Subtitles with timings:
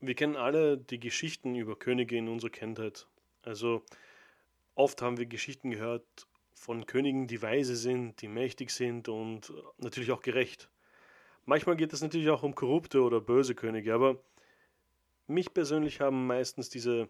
[0.00, 3.06] Wir kennen alle die Geschichten über Könige in unserer Kindheit.
[3.42, 3.82] Also
[4.74, 10.10] oft haben wir Geschichten gehört von Königen, die weise sind, die mächtig sind und natürlich
[10.10, 10.70] auch gerecht.
[11.44, 14.16] Manchmal geht es natürlich auch um korrupte oder böse Könige, aber
[15.26, 17.08] mich persönlich haben meistens diese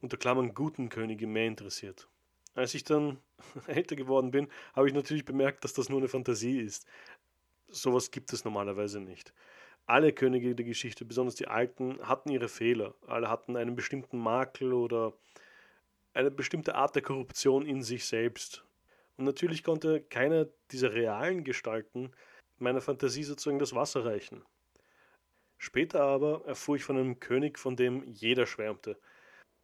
[0.00, 2.08] unter Klammern guten Könige mehr interessiert.
[2.54, 3.18] Als ich dann
[3.68, 6.86] älter geworden bin, habe ich natürlich bemerkt, dass das nur eine Fantasie ist.
[7.68, 9.32] Sowas gibt es normalerweise nicht.
[9.86, 12.94] Alle Könige der Geschichte, besonders die alten, hatten ihre Fehler.
[13.06, 15.12] Alle hatten einen bestimmten Makel oder
[16.14, 18.64] eine bestimmte Art der Korruption in sich selbst.
[19.16, 22.12] Und natürlich konnte keiner dieser realen Gestalten
[22.58, 24.44] meiner Fantasie sozusagen das Wasser reichen.
[25.58, 28.98] Später aber erfuhr ich von einem König, von dem jeder schwärmte.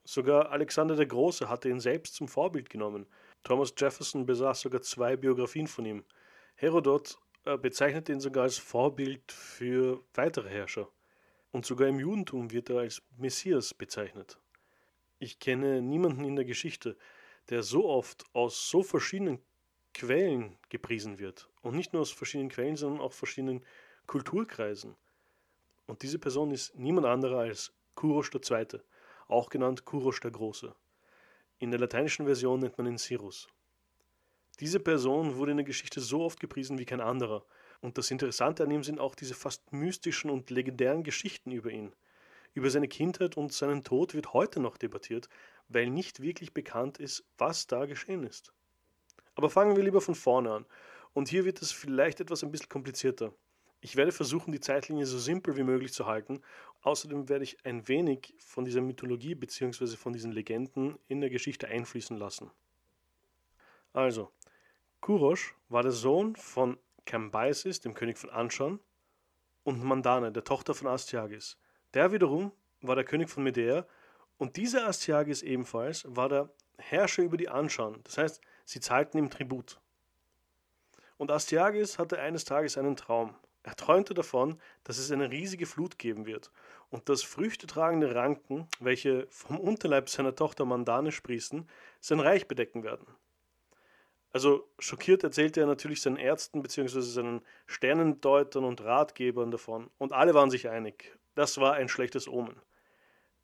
[0.04, 3.06] Sogar Alexander der Große hatte ihn selbst zum Vorbild genommen.
[3.42, 6.04] Thomas Jefferson besaß sogar zwei Biografien von ihm.
[6.56, 7.18] Herodot
[7.58, 10.88] bezeichnet ihn sogar als Vorbild für weitere Herrscher.
[11.52, 14.38] Und sogar im Judentum wird er als Messias bezeichnet.
[15.18, 16.96] Ich kenne niemanden in der Geschichte,
[17.48, 19.40] der so oft aus so verschiedenen
[19.92, 21.48] Quellen gepriesen wird.
[21.62, 23.64] Und nicht nur aus verschiedenen Quellen, sondern auch verschiedenen
[24.06, 24.96] Kulturkreisen.
[25.86, 28.80] Und diese Person ist niemand anderer als Kurosch II.,
[29.26, 30.74] auch genannt Kurosch der Große.
[31.58, 33.48] In der lateinischen Version nennt man ihn Cyrus.
[34.60, 37.44] Diese Person wurde in der Geschichte so oft gepriesen wie kein anderer.
[37.80, 41.94] Und das Interessante an ihm sind auch diese fast mystischen und legendären Geschichten über ihn.
[42.52, 45.30] Über seine Kindheit und seinen Tod wird heute noch debattiert,
[45.68, 48.52] weil nicht wirklich bekannt ist, was da geschehen ist.
[49.34, 50.66] Aber fangen wir lieber von vorne an.
[51.14, 53.32] Und hier wird es vielleicht etwas ein bisschen komplizierter.
[53.80, 56.42] Ich werde versuchen, die Zeitlinie so simpel wie möglich zu halten.
[56.82, 59.96] Außerdem werde ich ein wenig von dieser Mythologie bzw.
[59.96, 62.50] von diesen Legenden in der Geschichte einfließen lassen.
[63.92, 64.30] Also,
[65.00, 68.80] Kurosch war der Sohn von Cambyses, dem König von Anschan,
[69.64, 71.58] und Mandane, der Tochter von Astyages.
[71.94, 73.86] Der wiederum war der König von Medea
[74.38, 78.00] und dieser Astyages ebenfalls war der Herrscher über die Anschan.
[78.04, 79.80] Das heißt, sie zahlten ihm Tribut.
[81.18, 83.34] Und Astyages hatte eines Tages einen Traum.
[83.62, 86.50] Er träumte davon, dass es eine riesige Flut geben wird
[86.88, 91.68] und dass früchtetragende Ranken, welche vom Unterleib seiner Tochter Mandane sprießen,
[92.00, 93.06] sein Reich bedecken werden.
[94.32, 97.00] Also schockiert erzählte er natürlich seinen Ärzten bzw.
[97.00, 102.60] seinen Sternendeutern und Ratgebern davon, und alle waren sich einig, das war ein schlechtes Omen.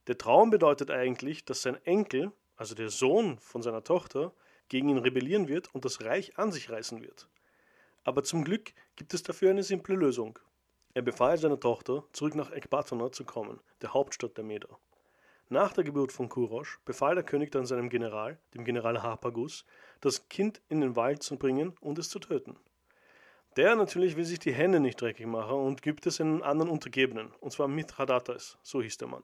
[0.06, 4.32] Der Traum bedeutet eigentlich, dass sein Enkel, also der Sohn von seiner Tochter,
[4.68, 7.28] gegen ihn rebellieren wird und das Reich an sich reißen wird.
[8.04, 10.38] Aber zum Glück gibt es dafür eine simple Lösung.
[10.94, 14.78] Er befahl seiner Tochter, zurück nach Ekbatana zu kommen, der Hauptstadt der Meder.
[15.48, 19.64] Nach der Geburt von Kurosch befahl der König dann seinem General, dem General Harpagus,
[20.00, 22.56] das Kind in den Wald zu bringen und es zu töten.
[23.56, 27.32] Der natürlich will sich die Hände nicht dreckig machen und gibt es einen anderen Untergebenen,
[27.40, 29.22] und zwar Mithridates, so hieß der Mann.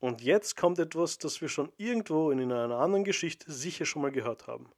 [0.00, 4.10] Und jetzt kommt etwas, das wir schon irgendwo in einer anderen Geschichte sicher schon mal
[4.10, 4.72] gehört haben.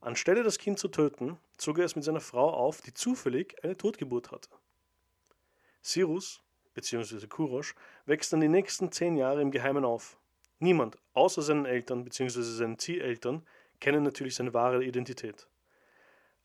[0.00, 3.76] Anstelle das Kind zu töten, zog er es mit seiner Frau auf, die zufällig eine
[3.76, 4.48] Totgeburt hatte.
[5.82, 6.40] Cyrus,
[6.74, 7.26] bzw.
[7.26, 7.74] Kurosch,
[8.06, 10.18] wächst dann die nächsten zehn Jahre im Geheimen auf.
[10.58, 12.42] Niemand, außer seinen Eltern bzw.
[12.42, 13.46] seinen Zieheltern,
[13.80, 15.48] kennen natürlich seine wahre Identität.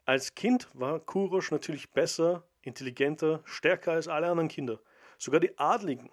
[0.06, 4.80] Als Kind war Kurosch natürlich besser, intelligenter, stärker als alle anderen Kinder.
[5.18, 6.10] Sogar die Adligen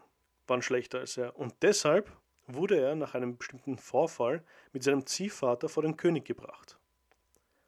[0.47, 1.37] waren schlechter als er.
[1.37, 2.11] Und deshalb
[2.47, 6.79] wurde er nach einem bestimmten Vorfall mit seinem Ziehvater vor den König gebracht.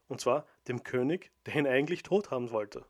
[0.08, 2.84] Und zwar dem König, der ihn eigentlich tot haben wollte.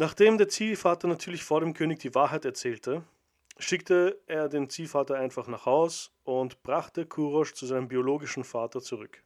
[0.00, 3.02] Nachdem der Ziehvater natürlich vor dem König die Wahrheit erzählte,
[3.58, 9.24] schickte er den Ziehvater einfach nach Haus und brachte Kurosch zu seinem biologischen Vater zurück.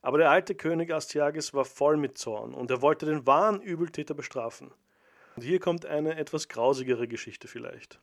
[0.00, 4.14] Aber der alte König Astyages war voll mit Zorn und er wollte den wahren Übeltäter
[4.14, 4.72] bestrafen.
[5.36, 8.00] Und hier kommt eine etwas grausigere Geschichte vielleicht.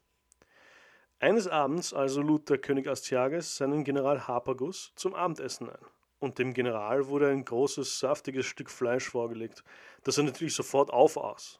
[1.19, 5.85] Eines Abends also lud der König Astyages seinen General Harpagus zum Abendessen ein
[6.19, 9.63] und dem General wurde ein großes, saftiges Stück Fleisch vorgelegt,
[10.03, 11.59] das er natürlich sofort aufaß.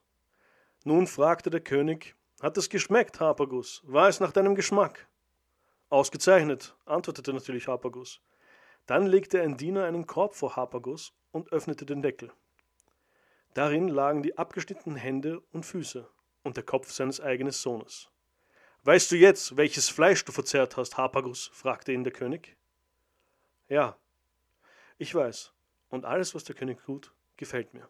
[0.84, 3.82] Nun fragte der König, hat es geschmeckt, Harpagus?
[3.86, 5.08] War es nach deinem Geschmack?
[5.90, 8.22] Ausgezeichnet, antwortete natürlich Harpagus.
[8.86, 12.32] Dann legte ein Diener einen Korb vor Harpagus und öffnete den Deckel.
[13.54, 16.08] Darin lagen die abgeschnittenen Hände und Füße
[16.44, 18.10] und der Kopf seines eigenen Sohnes.
[18.84, 21.52] Weißt du jetzt, welches Fleisch du verzehrt hast, Harpagus?
[21.54, 22.56] fragte ihn der König.
[23.68, 23.98] Ja,
[25.00, 25.54] ich weiß,
[25.90, 27.90] und alles, was der König tut, gefällt mir.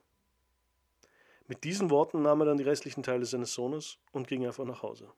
[1.48, 4.84] Mit diesen Worten nahm er dann die restlichen Teile seines Sohnes und ging einfach nach
[4.84, 5.12] Hause.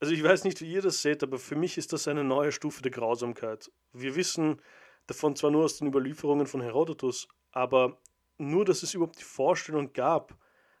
[0.00, 2.52] Also ich weiß nicht, wie ihr das seht, aber für mich ist das eine neue
[2.52, 3.70] Stufe der Grausamkeit.
[3.92, 4.62] Wir wissen
[5.06, 8.00] davon zwar nur aus den Überlieferungen von Herodotus, aber
[8.38, 10.38] nur, dass es überhaupt die Vorstellung gab,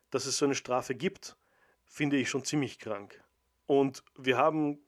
[0.08, 1.36] dass es so eine Strafe gibt,
[1.84, 3.22] finde ich schon ziemlich krank.
[3.66, 4.78] Und wir haben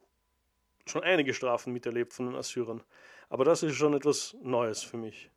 [0.87, 2.83] schon einige Strafen miterlebt von den Assyrern.
[3.29, 5.31] Aber das ist schon etwas Neues für mich.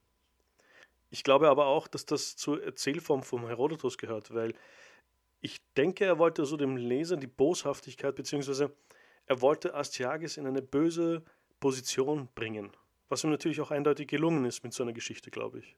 [1.09, 4.53] Ich glaube aber auch, dass das zur Erzählform von Herodotus gehört, weil
[5.39, 8.75] ich denke, er wollte so dem Leser die Boshaftigkeit, beziehungsweise
[9.27, 11.23] er wollte Astyages in eine böse
[11.59, 12.71] Position bringen,
[13.09, 15.75] was ihm natürlich auch eindeutig gelungen ist mit so einer Geschichte, glaube ich.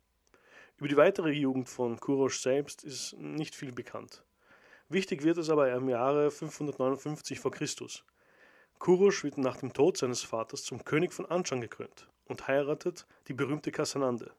[0.77, 4.23] Über die weitere Jugend von Kurosh selbst ist nicht viel bekannt.
[4.89, 7.49] Wichtig wird es aber im Jahre 559 v.
[7.49, 7.65] Chr.
[8.79, 13.33] Kurosh wird nach dem Tod seines Vaters zum König von Anshan gekrönt und heiratet die
[13.33, 14.31] berühmte Kassanande.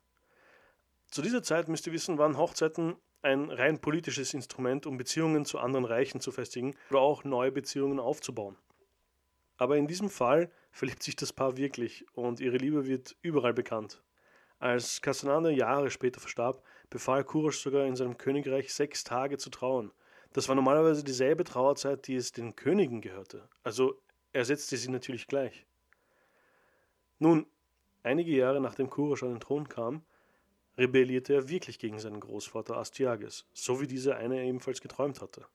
[1.11, 5.59] Zu dieser Zeit müsst ihr wissen, waren Hochzeiten ein rein politisches Instrument, um Beziehungen zu
[5.59, 8.57] anderen Reichen zu festigen oder auch neue Beziehungen aufzubauen.
[9.57, 14.03] Aber in diesem Fall verliebt sich das Paar wirklich und ihre Liebe wird überall bekannt.
[14.61, 19.93] Als Casananda Jahre später verstarb, befahl Kurosh sogar in seinem Königreich sechs Tage zu trauern.
[20.33, 23.49] Das war normalerweise dieselbe Trauerzeit, die es den Königen gehörte.
[23.63, 24.01] Also
[24.39, 25.67] ersetzte sie natürlich gleich.
[27.19, 27.47] Nun,
[28.03, 30.05] einige Jahre nachdem Kurosh an den Thron kam,
[30.77, 35.47] rebellierte er wirklich gegen seinen Großvater Astyages, so wie dieser eine ebenfalls geträumt hatte.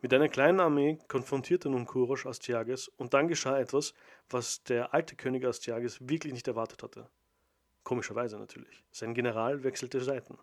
[0.00, 3.94] Mit einer kleinen Armee konfrontierte nun Kurosh Astyages und dann geschah etwas,
[4.30, 7.10] was der alte König Astyages wirklich nicht erwartet hatte.
[7.82, 8.84] Komischerweise natürlich.
[8.92, 10.38] Sein General wechselte Seiten.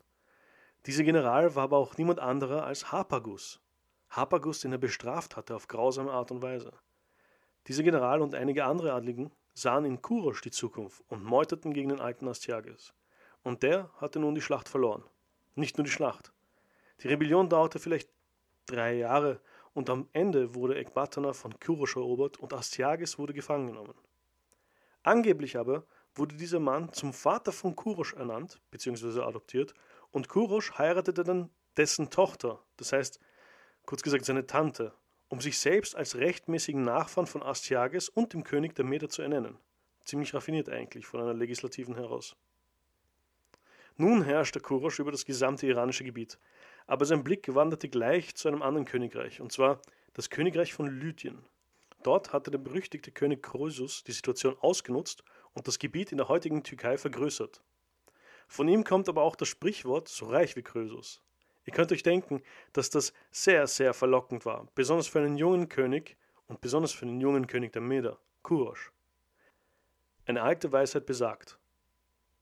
[0.87, 3.61] Dieser General war aber auch niemand anderer als Harpagus.
[4.09, 6.73] Harpagus, den er bestraft hatte auf grausame Art und Weise.
[7.67, 11.99] Dieser General und einige andere Adligen sahen in Kurosh die Zukunft und meuterten gegen den
[11.99, 12.93] alten Astyages.
[13.43, 15.03] Und der hatte nun die Schlacht verloren.
[15.55, 16.33] Nicht nur die Schlacht.
[17.01, 18.09] Die Rebellion dauerte vielleicht
[18.65, 19.39] drei Jahre
[19.73, 23.95] und am Ende wurde Ekbatana von Kurosh erobert und Astyages wurde gefangen genommen.
[25.03, 25.85] Angeblich aber
[26.15, 29.21] wurde dieser Mann zum Vater von Kurosh ernannt bzw.
[29.21, 29.73] adoptiert
[30.11, 33.19] und Kurosh heiratete dann dessen Tochter, das heißt
[33.85, 34.93] kurz gesagt seine Tante,
[35.29, 39.57] um sich selbst als rechtmäßigen Nachfahren von Astyages und dem König der Meder zu ernennen.
[40.03, 42.35] Ziemlich raffiniert eigentlich von einer legislativen heraus.
[43.97, 46.37] Nun herrschte Kurosh über das gesamte iranische Gebiet,
[46.85, 49.81] aber sein Blick wanderte gleich zu einem anderen Königreich, und zwar
[50.13, 51.45] das Königreich von Lydien.
[52.03, 55.23] Dort hatte der berüchtigte König Croesus die Situation ausgenutzt
[55.53, 57.61] und das Gebiet in der heutigen Türkei vergrößert.
[58.47, 61.21] Von ihm kommt aber auch das Sprichwort so reich wie Croesus.
[61.65, 62.41] Ihr könnt euch denken,
[62.73, 66.17] dass das sehr, sehr verlockend war, besonders für einen jungen König
[66.47, 68.91] und besonders für den jungen König der Meder, Kurosh.
[70.25, 71.59] Eine alte Weisheit besagt,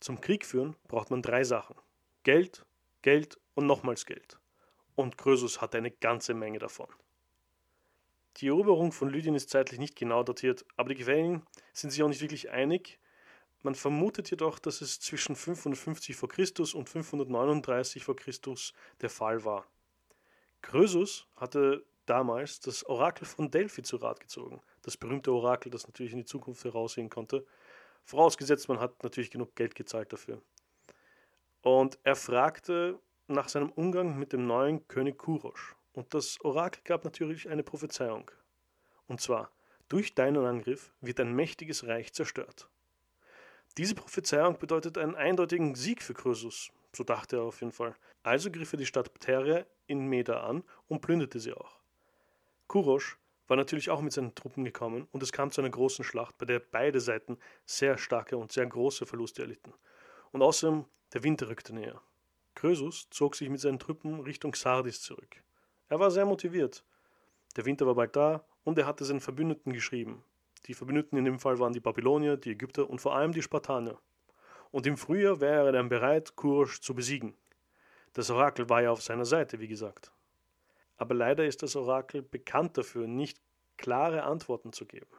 [0.03, 1.77] zum Krieg führen braucht man drei Sachen.
[2.23, 2.65] Geld,
[3.03, 4.37] Geld und nochmals Geld.
[4.95, 6.89] Und Krösus hatte eine ganze Menge davon.
[8.37, 12.09] Die Eroberung von Lydien ist zeitlich nicht genau datiert, aber die Quellen sind sich auch
[12.09, 12.99] nicht wirklich einig.
[13.63, 16.27] Man vermutet jedoch, dass es zwischen 550 v.
[16.27, 16.75] Chr.
[16.75, 18.13] und 539 v.
[18.13, 18.31] Chr.
[19.01, 19.65] der Fall war.
[20.61, 26.13] Krösus hatte damals das Orakel von Delphi zu Rat gezogen, das berühmte Orakel, das natürlich
[26.13, 27.45] in die Zukunft heraussehen konnte,
[28.05, 30.41] Vorausgesetzt, man hat natürlich genug Geld gezahlt dafür.
[31.61, 35.75] Und er fragte nach seinem Umgang mit dem neuen König Kurosch.
[35.93, 38.29] Und das Orakel gab natürlich eine Prophezeiung.
[39.07, 39.51] Und zwar,
[39.87, 42.67] durch deinen Angriff wird ein mächtiges Reich zerstört.
[43.77, 47.95] Diese Prophezeiung bedeutet einen eindeutigen Sieg für Krösus, so dachte er auf jeden Fall.
[48.21, 51.79] Also griff er die Stadt Pteria in Meda an und plünderte sie auch.
[52.67, 53.17] Kurosch
[53.47, 56.45] war natürlich auch mit seinen Truppen gekommen und es kam zu einer großen Schlacht, bei
[56.45, 59.73] der beide Seiten sehr starke und sehr große Verluste erlitten.
[60.31, 61.99] Und außerdem, der Winter rückte näher.
[62.53, 65.41] Krösus zog sich mit seinen Truppen Richtung Sardis zurück.
[65.89, 66.83] Er war sehr motiviert.
[67.55, 70.23] Der Winter war bald da und er hatte seinen Verbündeten geschrieben.
[70.65, 73.97] Die Verbündeten in dem Fall waren die Babylonier, die Ägypter und vor allem die Spartaner.
[74.71, 77.35] Und im Frühjahr wäre er dann bereit, Kurosch zu besiegen.
[78.13, 80.11] Das Orakel war ja auf seiner Seite, wie gesagt
[80.97, 83.37] aber leider ist das Orakel bekannt dafür, nicht
[83.77, 85.09] klare Antworten zu geben.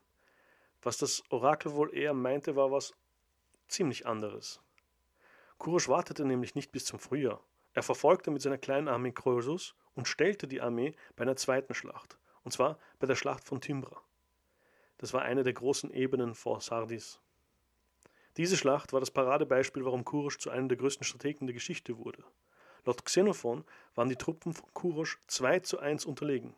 [0.82, 2.94] Was das Orakel wohl eher meinte, war was
[3.68, 4.60] ziemlich anderes.
[5.58, 7.40] Kurosch wartete nämlich nicht bis zum Frühjahr.
[7.72, 12.18] Er verfolgte mit seiner kleinen Armee Croesus und stellte die Armee bei einer zweiten Schlacht,
[12.44, 14.00] und zwar bei der Schlacht von Timbra.
[15.04, 17.20] Das war eine der großen Ebenen vor Sardis.
[18.38, 22.24] Diese Schlacht war das Paradebeispiel, warum Kurosch zu einem der größten Strategen der Geschichte wurde.
[22.86, 26.54] Laut Xenophon waren die Truppen von Kurosch 2 zu 1 unterlegen.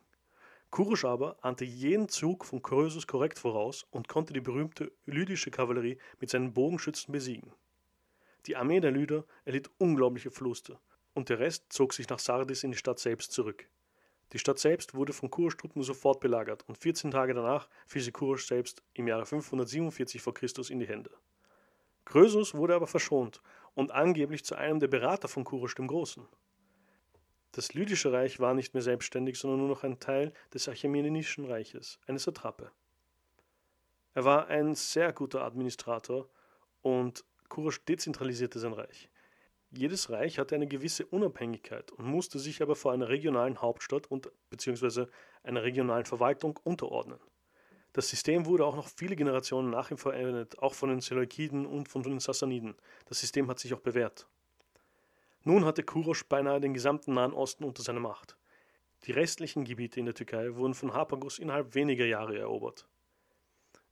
[0.69, 5.97] Kurosch aber ahnte jeden Zug von Krösus korrekt voraus und konnte die berühmte lydische Kavallerie
[6.21, 7.51] mit seinen Bogenschützen besiegen.
[8.45, 10.79] Die Armee der Lyder erlitt unglaubliche Verluste
[11.13, 13.67] und der Rest zog sich nach Sardis in die Stadt selbst zurück.
[14.33, 18.11] Die Stadt selbst wurde von Kurosch Truppen sofort belagert und 14 Tage danach fiel sie
[18.11, 20.31] Kurosch selbst im Jahre 547 v.
[20.33, 20.69] Chr.
[20.69, 21.11] in die Hände.
[22.03, 23.41] Krösus wurde aber verschont
[23.73, 26.25] und angeblich zu einem der Berater von Kurosch dem Großen.
[27.53, 31.99] Das Lydische Reich war nicht mehr selbstständig, sondern nur noch ein Teil des Achämenidischen Reiches,
[32.05, 32.71] eine Satrape.
[34.13, 36.29] Er war ein sehr guter Administrator
[36.81, 39.09] und Kurosch dezentralisierte sein Reich.
[39.77, 44.31] Jedes Reich hatte eine gewisse Unabhängigkeit und musste sich aber vor einer regionalen Hauptstadt und
[44.49, 45.07] beziehungsweise
[45.43, 47.19] einer regionalen Verwaltung unterordnen.
[47.93, 51.89] Das System wurde auch noch viele Generationen nach ihm verwendet, auch von den Seleukiden und
[51.89, 52.73] von den Sassaniden.
[53.05, 54.27] Das System hat sich auch bewährt.
[55.43, 58.35] Nun hatte Kurosch beinahe den gesamten Nahen Osten unter seiner Macht.
[59.03, 62.87] Die restlichen Gebiete in der Türkei wurden von Harpagus innerhalb weniger Jahre erobert.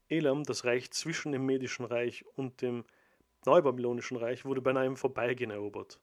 [0.09, 2.85] Elam, das Reich zwischen dem Medischen Reich und dem
[3.45, 5.99] Neubabylonischen Reich, wurde beinahe im Vorbeigehen erobert.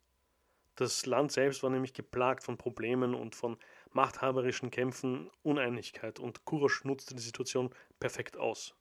[0.76, 3.58] Das Land selbst war nämlich geplagt von Problemen und von
[3.92, 7.70] machthaberischen Kämpfen, Uneinigkeit und Kurosch nutzte die Situation
[8.00, 8.74] perfekt aus.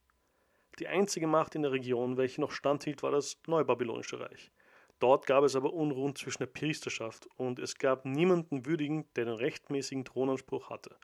[0.80, 4.52] Die einzige Macht in der Region, welche noch standhielt, war das Neubabylonische Reich.
[5.00, 9.34] Dort gab es aber Unruhen zwischen der Priesterschaft und es gab niemanden würdigen, der den
[9.34, 10.96] rechtmäßigen Thronanspruch hatte.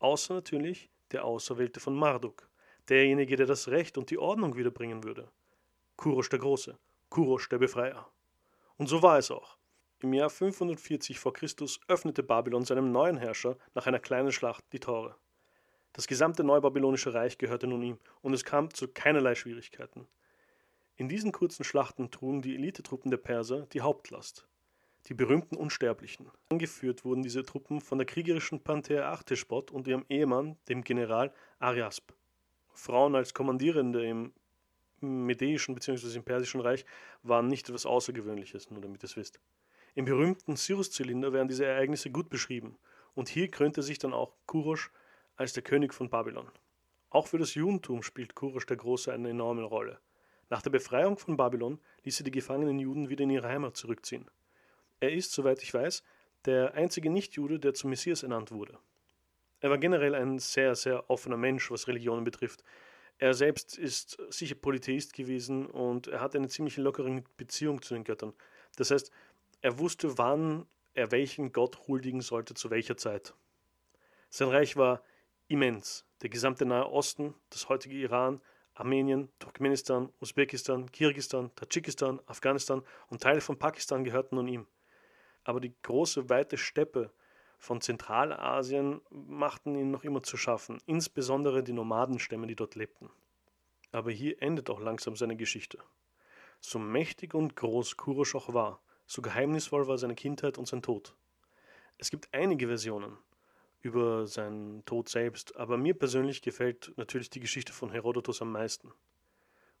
[0.00, 2.48] Außer natürlich der Auserwählte von Marduk,
[2.88, 5.30] derjenige, der das Recht und die Ordnung wiederbringen würde.
[6.00, 6.78] Kurosch der Große,
[7.10, 8.10] Kurosch der Befreier.
[8.78, 9.58] Und so war es auch.
[9.98, 11.30] Im Jahr 540 v.
[11.30, 11.46] Chr.
[11.88, 15.14] öffnete Babylon seinem neuen Herrscher nach einer kleinen Schlacht die Tore.
[15.92, 20.08] Das gesamte neubabylonische Reich gehörte nun ihm und es kam zu keinerlei Schwierigkeiten.
[20.96, 24.48] In diesen kurzen Schlachten trugen die Elitetruppen der Perser die Hauptlast.
[25.08, 26.30] Die berühmten Unsterblichen.
[26.48, 32.12] Angeführt wurden diese Truppen von der kriegerischen Panthea Artespot und ihrem Ehemann, dem General Ariasp.
[32.72, 34.32] Frauen als Kommandierende im
[35.00, 36.16] Medäischen bzw.
[36.16, 36.84] im Persischen Reich
[37.22, 39.40] waren nicht etwas Außergewöhnliches, nur damit ihr es wisst.
[39.94, 42.78] Im berühmten Cyrus-Zylinder werden diese Ereignisse gut beschrieben,
[43.14, 44.90] und hier krönte sich dann auch Kurosch
[45.36, 46.48] als der König von Babylon.
[47.10, 49.98] Auch für das Judentum spielt Kurosch der Große eine enorme Rolle.
[50.48, 54.30] Nach der Befreiung von Babylon ließ er die gefangenen Juden wieder in ihre Heimat zurückziehen.
[55.00, 56.04] Er ist, soweit ich weiß,
[56.44, 58.78] der einzige Nichtjude, der zum Messias ernannt wurde.
[59.60, 62.64] Er war generell ein sehr, sehr offener Mensch, was Religionen betrifft.
[63.20, 68.02] Er selbst ist sicher Polytheist gewesen und er hatte eine ziemlich lockere Beziehung zu den
[68.02, 68.32] Göttern.
[68.76, 69.12] Das heißt,
[69.60, 73.34] er wusste, wann er welchen Gott huldigen sollte, zu welcher Zeit.
[74.30, 75.04] Sein Reich war
[75.48, 76.06] immens.
[76.22, 78.40] Der gesamte Nahe Osten, das heutige Iran,
[78.72, 84.66] Armenien, Turkmenistan, Usbekistan, Kirgistan, Tadschikistan, Afghanistan und Teile von Pakistan gehörten nun ihm.
[85.44, 87.12] Aber die große, weite Steppe
[87.60, 93.10] von Zentralasien machten ihn noch immer zu schaffen, insbesondere die Nomadenstämme, die dort lebten.
[93.92, 95.78] Aber hier endet auch langsam seine Geschichte.
[96.60, 101.14] So mächtig und groß Kurosch auch war, so geheimnisvoll war seine Kindheit und sein Tod.
[101.98, 103.18] Es gibt einige Versionen,
[103.82, 108.92] über seinen Tod selbst, aber mir persönlich gefällt natürlich die Geschichte von Herodotus am meisten.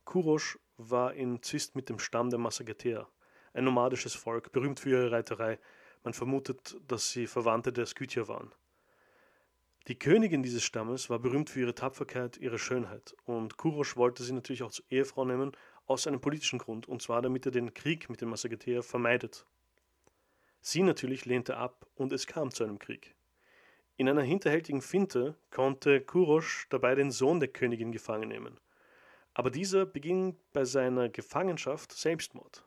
[0.04, 3.08] Kurosch war in Zwist mit dem Stamm der Massageter,
[3.54, 5.58] ein nomadisches Volk, berühmt für ihre Reiterei.
[6.02, 8.52] Man vermutet, dass sie Verwandte der Skythier waren.
[9.88, 14.32] Die Königin dieses Stammes war berühmt für ihre Tapferkeit, ihre Schönheit, und Kurosch wollte sie
[14.32, 15.52] natürlich auch zur Ehefrau nehmen,
[15.86, 19.46] aus einem politischen Grund, und zwar damit er den Krieg mit den Massageter vermeidet.
[20.60, 23.14] Sie natürlich lehnte ab, und es kam zu einem Krieg.
[23.96, 28.60] In einer hinterhältigen Finte konnte Kurosch dabei den Sohn der Königin gefangen nehmen.
[29.34, 32.64] Aber dieser beging bei seiner Gefangenschaft Selbstmord.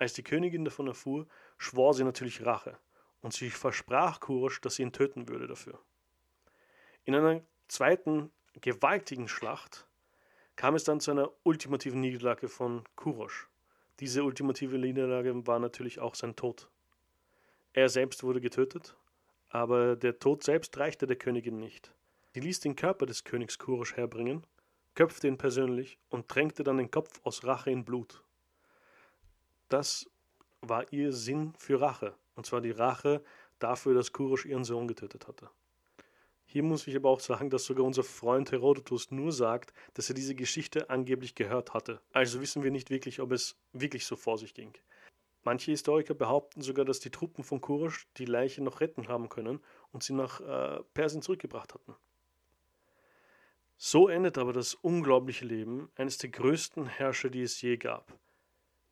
[0.00, 1.28] Als die Königin davon erfuhr,
[1.58, 2.76] schwor sie natürlich Rache
[3.20, 5.78] und sie versprach Kurosch, dass sie ihn töten würde dafür.
[7.04, 9.86] In einer zweiten gewaltigen Schlacht
[10.56, 13.48] kam es dann zu einer ultimativen Niederlage von Kurosch.
[14.00, 16.68] Diese ultimative Niederlage war natürlich auch sein Tod.
[17.72, 18.96] Er selbst wurde getötet
[19.50, 21.92] aber der Tod selbst reichte der Königin nicht.
[22.32, 24.46] Sie ließ den Körper des Königs Kurosch herbringen,
[24.94, 28.22] köpfte ihn persönlich und tränkte dann den Kopf aus Rache in Blut.
[29.70, 30.10] Das
[30.62, 33.22] war ihr Sinn für Rache, und zwar die Rache
[33.60, 35.48] dafür, dass Kurosch ihren Sohn getötet hatte.
[36.44, 40.16] Hier muss ich aber auch sagen, dass sogar unser Freund Herodotus nur sagt, dass er
[40.16, 42.00] diese Geschichte angeblich gehört hatte.
[42.12, 44.72] Also wissen wir nicht wirklich, ob es wirklich so vor sich ging.
[45.44, 49.60] Manche Historiker behaupten sogar, dass die Truppen von Kurosch die Leiche noch retten haben können
[49.92, 51.94] und sie nach äh, Persien zurückgebracht hatten.
[53.76, 58.12] So endet aber das unglaubliche Leben eines der größten Herrscher, die es je gab.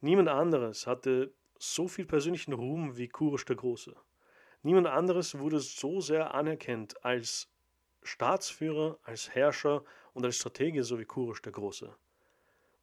[0.01, 3.97] Niemand anderes hatte so viel persönlichen Ruhm wie Kurosch der Große.
[4.63, 7.49] Niemand anderes wurde so sehr anerkannt als
[8.03, 11.95] Staatsführer, als Herrscher und als Stratege so wie Kurosch der Große.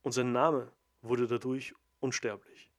[0.02, 2.70] Und sein Name wurde dadurch unsterblich.